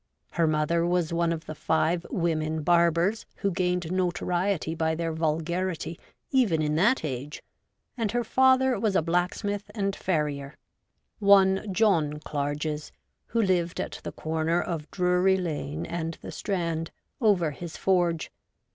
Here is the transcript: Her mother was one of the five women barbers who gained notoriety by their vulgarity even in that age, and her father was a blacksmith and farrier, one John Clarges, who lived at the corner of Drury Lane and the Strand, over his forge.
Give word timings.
Her 0.31 0.47
mother 0.47 0.83
was 0.83 1.13
one 1.13 1.31
of 1.31 1.45
the 1.45 1.53
five 1.53 2.07
women 2.09 2.63
barbers 2.63 3.27
who 3.35 3.51
gained 3.51 3.91
notoriety 3.91 4.73
by 4.73 4.95
their 4.95 5.13
vulgarity 5.13 5.99
even 6.31 6.59
in 6.59 6.73
that 6.73 7.05
age, 7.05 7.43
and 7.95 8.11
her 8.11 8.23
father 8.23 8.79
was 8.79 8.95
a 8.95 9.03
blacksmith 9.03 9.69
and 9.75 9.95
farrier, 9.95 10.55
one 11.19 11.71
John 11.71 12.17
Clarges, 12.19 12.91
who 13.27 13.43
lived 13.43 13.79
at 13.79 13.99
the 14.03 14.11
corner 14.11 14.59
of 14.59 14.89
Drury 14.89 15.37
Lane 15.37 15.85
and 15.85 16.17
the 16.23 16.31
Strand, 16.31 16.89
over 17.21 17.51
his 17.51 17.77
forge. 17.77 18.31